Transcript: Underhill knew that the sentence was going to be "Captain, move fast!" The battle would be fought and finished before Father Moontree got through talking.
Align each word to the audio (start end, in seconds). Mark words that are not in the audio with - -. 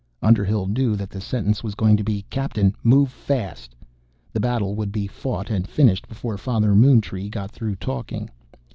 Underhill 0.23 0.65
knew 0.65 0.95
that 0.95 1.11
the 1.11 1.21
sentence 1.21 1.63
was 1.63 1.75
going 1.75 1.95
to 1.95 2.03
be 2.03 2.25
"Captain, 2.31 2.73
move 2.81 3.11
fast!" 3.11 3.75
The 4.33 4.39
battle 4.39 4.73
would 4.75 4.91
be 4.91 5.05
fought 5.05 5.51
and 5.51 5.67
finished 5.69 6.07
before 6.07 6.39
Father 6.39 6.73
Moontree 6.73 7.29
got 7.29 7.51
through 7.51 7.75
talking. 7.75 8.27